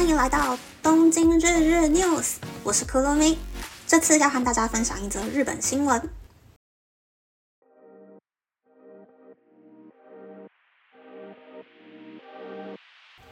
[0.00, 3.38] 欢迎来到东京日日 news，我是克罗米。
[3.86, 6.00] 这次要和大家分享一则日本新闻。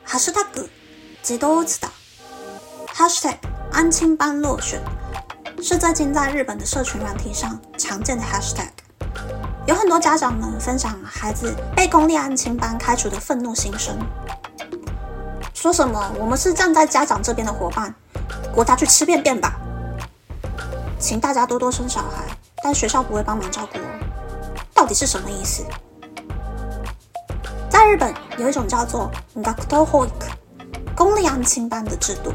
[0.07, 0.69] ハッシュタグ
[1.23, 1.93] 自動打的，
[2.95, 3.37] hashtag
[3.73, 4.81] 安亲班落选，
[5.63, 8.71] 是最近在日本的社群软体上常见的 hashtag。
[9.67, 13.99] 有很多家长们分享孩子被公立安亲班开除的愤怒心声，
[15.60, 17.94] 说什么“我们是站在家长这边的伙伴”，
[18.56, 19.60] 国家去吃便便吧！
[20.98, 22.24] 请大家多多生小孩，
[22.64, 23.78] 但学校不会帮忙照顾。
[24.74, 25.66] 到底是什么意思？
[27.70, 30.10] 在日本有一种叫做 “gakuto hoik”
[30.96, 32.32] 公立安亲班的制度，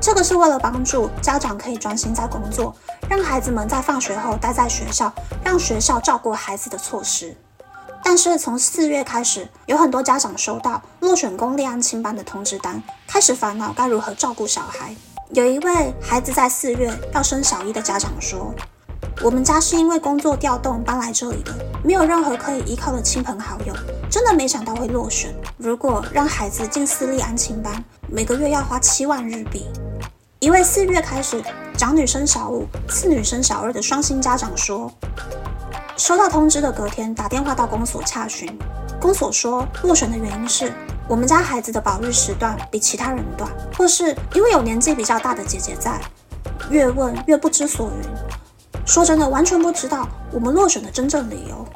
[0.00, 2.74] 这个是为了帮助家长可以专心在工作。
[3.08, 5.12] 让孩子们在放学后待在学校，
[5.44, 7.36] 让学校照顾孩子的措施。
[8.10, 14.96] 但是从四月开始，有很多家长收到落选公立安亲班的通知单，开始烦恼该如何照顾小孩。
[15.34, 18.54] 有一位孩子在四月要升小一的家长说
[19.22, 23.74] ：“我们家是因为工作调动搬来这里的，没有任何可以依靠的亲朋好友，
[24.10, 25.30] 真的没想到会落选。
[25.58, 29.66] 如果让孩子进私立安亲班，每个月要花七万日币。”
[30.40, 31.44] 一位四月开始
[31.76, 34.90] 长女生小五、次女生小二的双薪家长说，
[35.98, 38.48] 收到通知的隔天打电话到公所查询，
[39.00, 40.72] 公所说落选的原因是
[41.08, 46.00] 我们家孩子的保育时段比其他人短，或是因为有年纪比较大的姐姐在。
[46.70, 48.08] 越问越不知所云，
[48.86, 51.66] 说真的完全不知道我们落选的真正理由。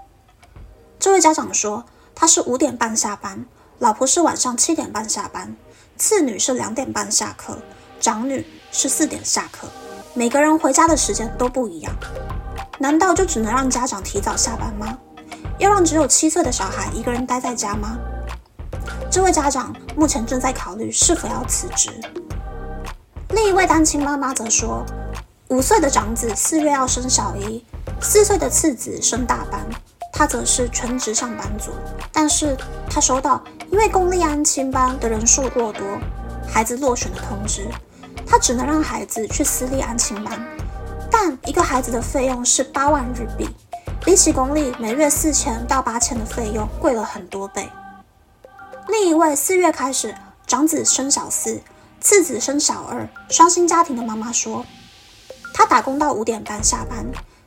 [1.00, 1.84] 这位家长说
[2.14, 3.44] 他是五点半下班，
[3.80, 5.56] 老婆是晚上七点半下班，
[5.96, 7.58] 次女是两点半下课。
[7.98, 9.66] 长女是四点下课，
[10.14, 11.92] 每个人回家的时间都不一样，
[12.78, 14.98] 难道就只能让家长提早下班吗？
[15.58, 17.98] 要让只有七岁的小孩一个人待在家吗？
[19.10, 21.90] 这位家长目前正在考虑是否要辞职。
[23.30, 24.84] 另一位单亲妈妈则说，
[25.48, 27.64] 五岁的长子四月要升小一，
[28.00, 29.60] 四岁的次子升大班，
[30.12, 31.70] 他则是全职上班族，
[32.10, 32.56] 但是
[32.90, 35.86] 他收到因为公立安亲班的人数过多，
[36.48, 37.68] 孩子落选的通知。
[38.26, 40.42] 他只能让孩子去私立安亲班，
[41.24, 43.48] 但一个孩子的费用是八万日币，
[44.04, 47.70] 比起公立每月四千到八千的费用贵了很多倍。
[48.88, 50.12] 另一位四月开始
[50.48, 51.60] 长子生小四，
[52.00, 54.66] 次子生小二，双薪家庭的妈妈说，
[55.54, 57.06] 她打工到五点半下班，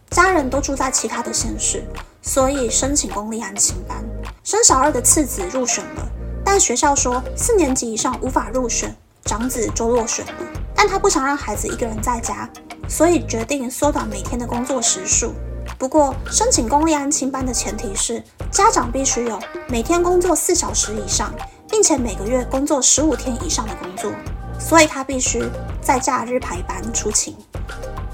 [0.09, 1.83] 家人都住在其他的县市，
[2.21, 3.97] 所以申请公立安亲班。
[4.45, 6.07] 生小二的次子入选了，
[6.45, 10.33] 但学校说四年级以上无法入选，长子就落选了。
[10.73, 12.49] 但他不想让孩子一个人在家，
[12.95, 15.33] 所以决定缩短每天的工作时数。
[15.77, 21.33] 不过，申请公立安亲班的前提是家长必须有每天工作四小时以上，
[21.69, 24.13] 并且每个月工作十五天以上的工作，
[24.57, 25.43] 所以他必须
[25.81, 27.35] 在假日排班出勤。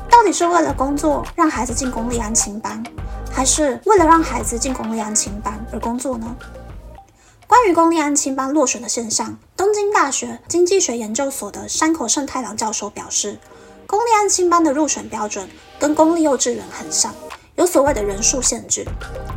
[0.10, 2.84] 到底是为了工作让孩子进公立安亲班，
[3.32, 6.36] 还是为了让孩子进公立安亲班而工作呢？
[7.46, 13.38] 关于公立安亲班落选的现象，东京大学经济学研究所的山口胜太郎教授表示，
[13.92, 15.46] 公立安亲班的入选标准
[15.78, 17.14] 跟公立幼稚园很像，
[17.56, 18.86] 有所谓的人数限制，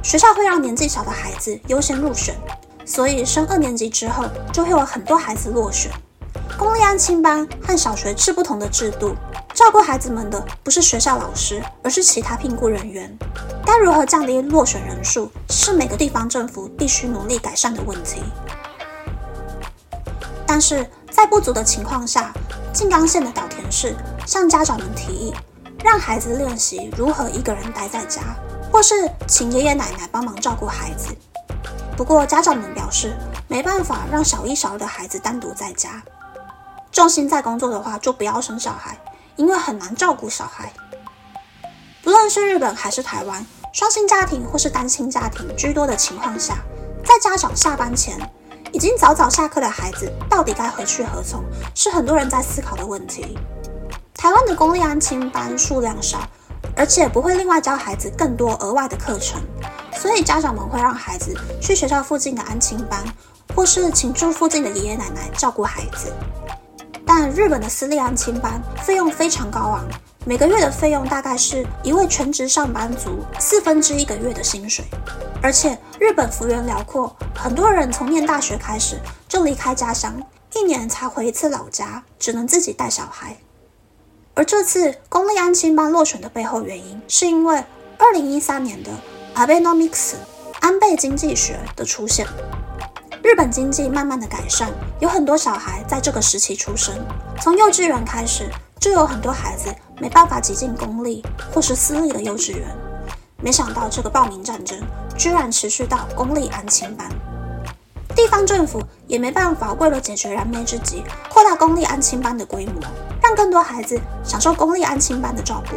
[0.01, 2.37] 学校会让年纪小的孩子优先入选，
[2.87, 5.91] 所以升二年级之后就会有很多孩子落选。
[6.57, 9.17] 公立安亲班和小学是不同的制度。
[9.53, 13.13] 照顾孩子们的不是学校老师，而是其他聘雇人员。
[13.67, 18.23] 该如何降低落选人数，是每个地方政府必须努力改善的问题。
[20.47, 22.33] 但是在不足的情况下，
[22.75, 23.95] 静冈县的岛田市
[24.27, 25.33] 向家长们提议，
[25.85, 28.21] 让孩子练习如何一个人待在家，
[28.73, 31.17] 或是请爷爷奶奶帮忙照顾孩子。
[31.97, 36.03] 不过家长们表示，没办法让小一、小二的孩子单独在家，
[36.91, 38.99] 重心在工作的话，就不要生小孩。
[39.37, 40.73] 因为很难照顾小孩，
[42.03, 46.59] 不论是日本还是台湾，双薪家庭或是单亲家庭居多的情况下，
[47.05, 48.17] 在家长下班前，
[48.75, 51.44] 已经早早下课的孩子到底该何去何从，
[51.76, 53.38] 是很多人在思考的问题。
[54.17, 56.19] 台湾的公立安亲班数量少，
[56.75, 59.41] 而且不会另外教孩子更多额外的课程，
[59.93, 63.00] 所以家长们会让孩子去学校附近的安亲班，
[63.55, 66.12] 或是请住附近的爷爷奶奶照顾孩子。
[67.06, 69.85] 但日本的私立安亲班费用非常高昂，
[70.25, 74.85] 每个月的费用大概是一位全职上班族四分之一个月的薪水。
[75.43, 78.99] 而且日本幅员辽阔，很多人从念大学开始
[79.29, 80.15] 就离开家乡，
[80.55, 83.37] 一年才回一次老家，只能自己带小孩。
[84.33, 87.62] 而这次公立安亲班落选的背后原因，是因为
[87.99, 88.91] 二零一三年的
[89.35, 90.15] Abenomics
[90.61, 92.27] 安倍经济学的出现。
[93.35, 94.71] 日本经济慢慢的改善，
[95.01, 96.95] 有很多小孩在这个时期出生。
[97.41, 98.49] 从幼稚园开始，
[98.79, 101.21] 就有很多孩子没办法挤进公立
[101.53, 102.65] 或是私立的幼稚园。
[103.43, 104.79] 没想到这个报名战争
[105.19, 107.09] 居然持续到公立安亲班。
[108.15, 112.81] 地方政府也没办法，为了解决燃眉之急，扩大公立安亲班的规模，
[113.21, 115.75] 让更多孩子享受公立安亲班的照顾。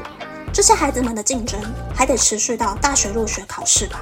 [0.54, 1.60] 这些孩子们的竞争
[1.92, 4.00] 还得持续到大学入学考试吧。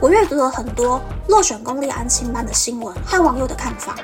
[0.00, 0.98] 我阅读了很多
[1.28, 3.94] 落选公立安亲班的新闻和网友的看法，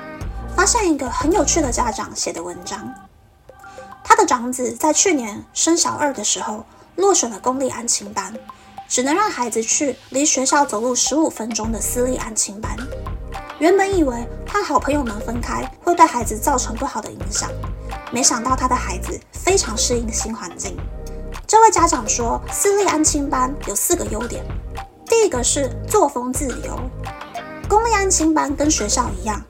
[0.54, 2.93] 发现一个很有趣的家长写的文章。
[4.04, 6.66] 他的长子在去年升小二的时候
[6.96, 8.31] 落选了公立安亲班，
[8.87, 12.76] 只能让孩子去离学校走路十五分钟的私立安亲班。
[13.58, 17.48] 原本以为和好朋友们分开会对孩子造成不好的影响，
[18.12, 20.76] 没想到他的孩子非常适应新环境。
[21.46, 24.44] 这位家长说，私立安亲班有四个优点。
[25.08, 26.79] 第一个是作风自由，
[27.69, 29.41] 公立安亲班跟学校一样，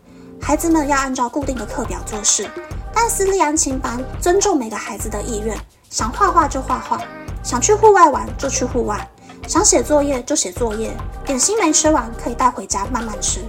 [0.40, 2.48] 孩子们要按照固定的课表做事，
[2.94, 5.56] 但私立安亲班尊重每个孩子的意愿，
[5.88, 7.02] 想画画就画画，
[7.42, 9.08] 想去户外玩就去户外，
[9.48, 10.94] 想写作业就写作业，
[11.24, 13.40] 点心没吃完可以带回家慢慢吃，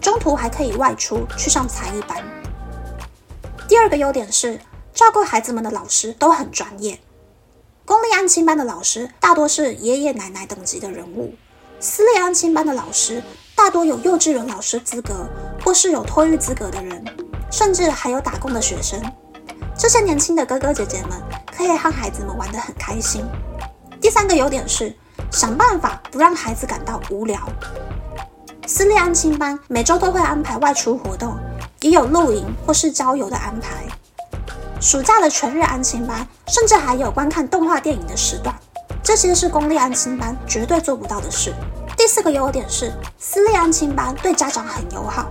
[0.00, 2.22] 中途还可以外出去上才艺班。
[3.66, 4.60] 第二个优点是
[4.94, 7.00] 照顾孩子们的老师都很专业，
[7.84, 11.34] 公立安亲班的老师大多是爷爷奶奶等级的人物。
[11.80, 13.22] 私立安亲班的老师
[13.54, 15.28] 大多有幼稚园老师资格，
[15.64, 17.04] 或是有托育资格的人，
[17.52, 19.00] 甚至还有打工的学生。
[19.76, 21.10] 这些年轻的哥哥姐姐们
[21.56, 23.24] 可以和孩子们玩得很开心。
[24.00, 24.92] 第三个优点是
[25.30, 27.38] 想办法不让孩子感到无聊。
[28.66, 31.36] 私立安亲班每周都会安排外出活动，
[31.80, 33.86] 也有露营或是郊游的安排。
[34.80, 38.52] 暑假的全日安亲班甚至还有观看动画电影的时段。
[39.08, 41.54] 这些是公立安亲班绝对做不到的事。
[41.96, 45.30] 第四个优点是，私立安亲班对家长很友好，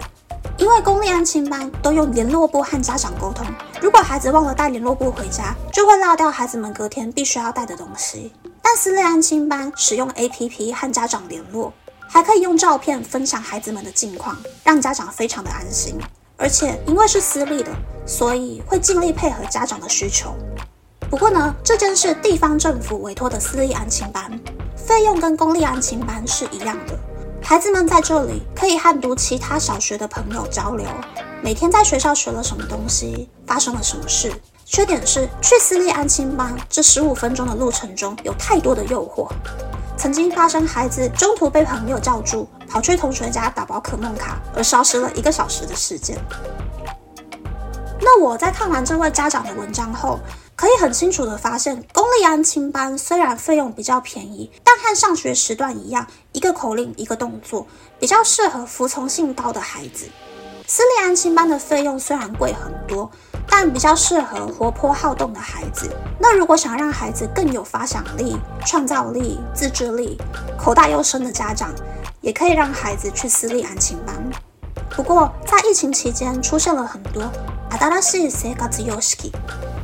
[0.57, 3.45] 因为公立安亲班都用联络簿和家长沟通。
[3.79, 8.33] 如果孩子忘了带联络簿回家，就会落掉孩子们隔天必须要带的东西。
[8.63, 11.71] 但私立安亲班使用 APP 和家长联络，
[12.09, 15.99] 还可以用照片分享孩子们的近况，让家长非常的安心。
[16.35, 17.71] 而且因为是私立的，
[18.07, 20.35] 所以会尽力配合家长的需求。
[21.09, 24.29] 不过呢，这间是地方政府委托的私立安亲班，
[24.75, 26.99] 费用跟公立安亲班是一样的。
[27.41, 30.85] 孩子们在这里可以和读其他小学的朋友交流，
[31.41, 34.33] 每天在学校学了什么东西，发生了什么事。
[34.65, 39.31] 缺点是去私立安亲班这十五分钟的路程中有太多的诱惑，
[39.95, 46.17] 曾经发生孩子中途被朋友叫住，跑去同学家打宝可梦卡而消失了一个小时的事件。
[48.01, 50.19] 那我在看完这位家长的文章后。
[50.57, 57.67] 可以很清楚的发现，公立安亲班虽然费用比较便宜，但和上学时段一样，一个口令一个动作，
[57.99, 60.07] 比较适合服从性高的孩子。
[60.65, 63.07] 私立安亲班的费用虽然贵很多，
[63.47, 65.95] 但比较适合活泼好动的孩子。
[66.19, 70.17] 那如果想让孩子更有发想力、创造力、自制力，
[70.57, 71.71] 口大又深的家长，
[72.19, 74.15] 也可以让孩子去私立安亲班。
[74.89, 77.31] 不过在疫情期间，出现了很多。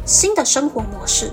[0.06, 1.32] 新的生活模式，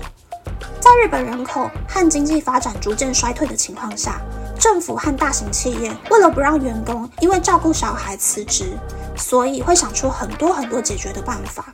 [0.79, 4.21] 在日本人口和经济发展逐渐衰退的情况下，
[4.57, 8.77] 政府和大型企业为了不让员工因为照顾小孩辞职，
[9.17, 11.65] 所以会想出很多很多解决的办法。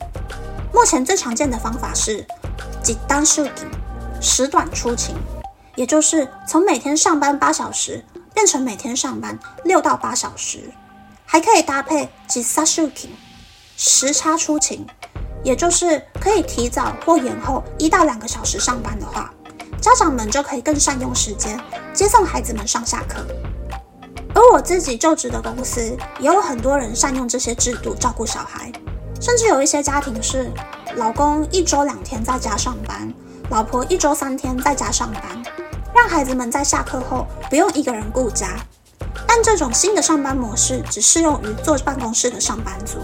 [0.73, 2.25] 目前最常见的方法是
[2.81, 3.69] “几单设定”，
[4.19, 5.15] 时短出勤，
[5.75, 10.71] 也就是从每天上班八小时变成每天上班六到八小时，
[11.27, 13.15] 还可以搭配“几沙设定”，
[13.77, 14.87] 时差出勤。
[15.43, 19.33] 也就是可以提早或延后一到两个小时上班的话，
[19.81, 21.59] 家长们就可以更善用时间
[21.93, 23.25] 接送孩子们上下课。
[24.33, 28.71] 而我自己就职的公司也有很多人善用这些制度照顾小孩，
[29.19, 30.51] 甚至有一些家庭是
[30.95, 33.11] 老公一周两天在家上班，
[33.49, 35.43] 老婆一周三天在家上班，
[35.95, 38.49] 让孩子们在下课后不用一个人顾家。
[39.25, 42.99] 但这种新的上班模式只适用于坐办公室的上班族。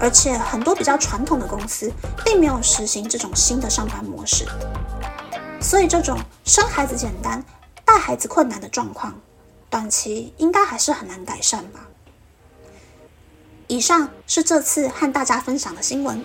[0.00, 1.90] 而且很多比较传统的公司
[2.24, 4.44] 并没有实行这种新的上班模式，
[5.60, 7.42] 所以这种生孩子简单、
[7.84, 9.14] 带孩子困难的状况，
[9.70, 11.80] 短期应该还是很难改善吧。
[13.66, 16.22] 以上是这次和大家分享的新闻。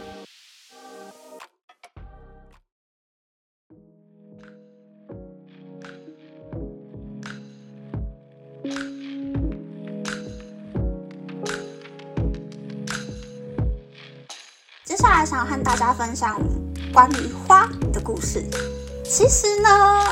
[14.99, 16.37] 下来想和大家分享
[16.91, 18.43] 关于花的故事。
[19.05, 20.03] 其实呢，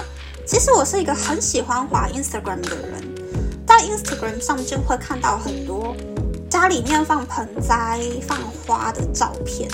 [0.46, 3.15] 其实我是一个很喜欢滑 Instagram 的人，
[3.67, 5.94] 在 Instagram 上就会看到很多
[6.50, 9.70] 家里面放盆栽、放花的照片，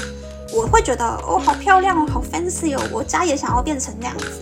[0.52, 4.42] 我会觉得哦，好漂亮哦，好 fancy 哦，我家也想要变成那样子。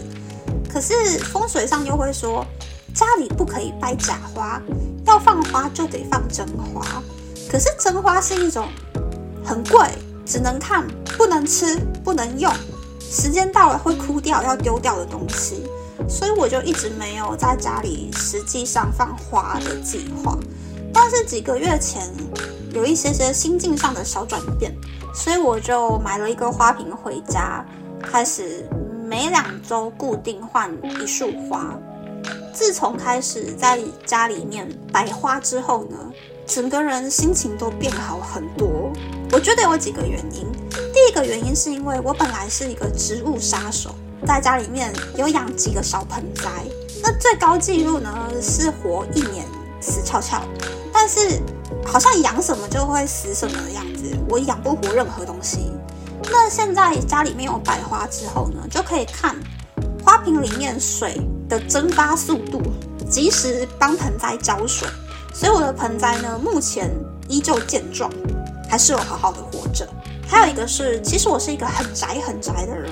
[0.71, 2.45] 可是风水上又会说，
[2.93, 4.61] 家里不可以摆假花，
[5.05, 7.03] 要放花就得放真花。
[7.51, 8.69] 可是真花是一种
[9.43, 9.89] 很贵，
[10.31, 12.49] 只能看不能吃不能用，
[13.01, 15.65] 时间到了会枯掉要丢掉的东西。
[16.07, 20.37] 所以我就一直没有在家里实际上放花的计划。
[20.93, 22.09] 但是几个月前
[22.73, 24.73] 有一些些心境上的小转变，
[25.13, 27.65] 所以我就买了一个花瓶回家，
[28.01, 28.65] 开始。
[29.03, 30.71] 每两周固定换
[31.01, 31.77] 一束花。
[32.53, 35.97] 自从开始在家里面摆花之后呢，
[36.45, 38.80] 整个人心情都变好很多。
[39.31, 40.51] 我觉得有几个原因。
[40.93, 43.95] 第一个原因是因为我本来是一个植物杀手，
[44.25, 46.49] 在家里面有养几个小盆栽，
[47.01, 49.45] 那最高纪录呢是活一年
[49.79, 50.43] 死翘翘。
[50.93, 51.41] 但是
[51.85, 55.71] 好像养什么就会死什么的样子，我养不活任何东西。
[56.29, 59.35] 那现在家里面有摆花之后呢，就可以看
[60.03, 62.61] 花瓶里面水的蒸发速度，
[63.09, 64.87] 及时帮盆栽浇水。
[65.33, 66.91] 所以我的盆栽呢，目前
[67.27, 68.11] 依旧健壮，
[68.71, 69.85] 还是有好好的活着。
[70.25, 72.89] 还有一个是，其实我是一个很宅很宅的人，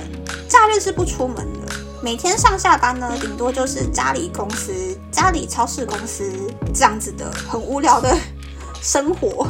[0.49, 4.73] 假日是不出门的，每天上下班呢，顶多就是家里公司、
[5.09, 6.29] 家里超市公司
[6.73, 8.13] 这样子的很无聊的
[8.83, 9.47] 生活。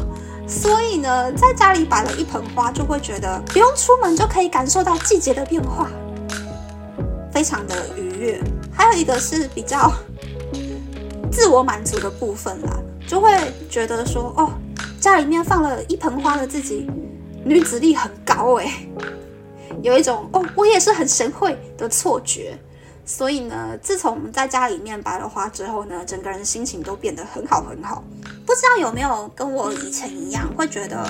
[0.47, 5.89] 所以呢，在家里摆了一盆花，就会觉得不用出门就可以感受到季节的变化，
[7.33, 8.39] 非常的愉悦。
[8.71, 9.91] 还有一个是比较
[11.31, 13.31] 自我满足的部分啦，就会
[13.67, 14.51] 觉得说，哦，
[14.99, 16.85] 家里面放了一盆花的自己，
[17.45, 18.69] 女子力很高诶，
[19.81, 22.57] 有一种哦，我也是很神会的错觉。
[23.05, 28.03] 所以呢，自从我们在家里面摆了花之后呢，整个人心情都变得很好很好。
[28.45, 31.09] 不知道有没有跟我以前一样，会觉得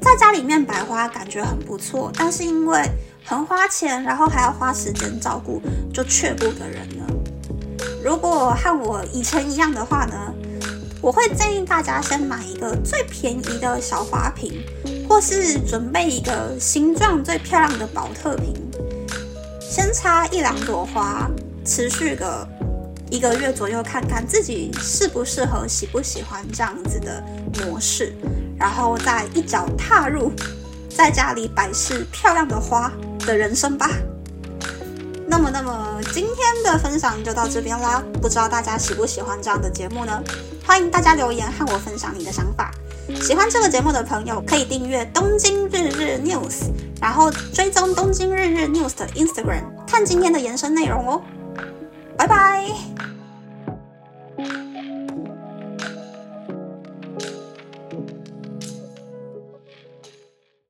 [0.00, 2.82] 在家里面摆花感觉很不错，但是因为
[3.22, 5.60] 很花钱，然后还要花时间照顾，
[5.92, 7.04] 就却步的人呢？
[8.02, 10.32] 如果和我以前一样的话呢，
[11.02, 14.60] 我会建议大家先买一个最便宜的小花瓶，
[15.08, 18.54] 或是准备一个形状最漂亮的宝特瓶。
[19.60, 21.30] 先插一两朵花，
[21.64, 22.48] 持续个
[23.10, 27.22] 一个月左右，看看自己适不适合、喜不喜欢这样子的
[27.60, 28.12] 模式，
[28.58, 30.32] 然后再一脚踏入
[30.88, 33.90] 在家里摆饰漂亮的花的人生吧。
[35.28, 38.02] 那么，那么今天的分享就到这边啦。
[38.22, 40.22] 不知道大家喜不喜欢这样的节目呢？
[40.64, 42.70] 欢迎大家留言和我分享你的想法。
[43.22, 46.70] 喜欢这个节目的朋友可以订阅东京日日 news。
[47.00, 51.20] 然后追踪东京日日 news 的 Instagram，看今天的延伸内容哦，
[52.16, 52.95] 拜拜。